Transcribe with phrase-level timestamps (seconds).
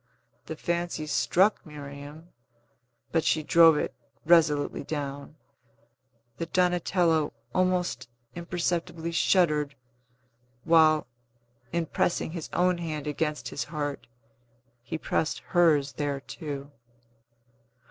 [0.47, 2.29] The fancy struck Miriam
[3.11, 3.93] (but she drove it
[4.25, 5.35] resolutely down)
[6.39, 9.75] that Donatello almost imperceptibly shuddered,
[10.63, 11.05] while,
[11.71, 14.07] in pressing his own hand against his heart,
[14.81, 16.71] he pressed hers there too.